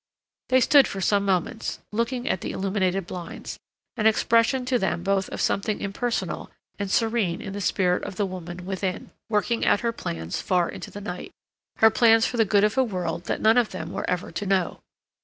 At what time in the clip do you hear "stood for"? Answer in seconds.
0.61-0.99